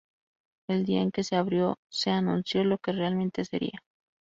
El 0.67 0.83
día 0.83 1.01
en 1.03 1.11
que 1.11 1.23
se 1.23 1.35
abrió, 1.35 1.77
se 1.87 2.09
anunció 2.09 2.63
lo 2.63 2.79
que 2.79 2.91
realmente 2.91 3.45
sería. 3.45 3.83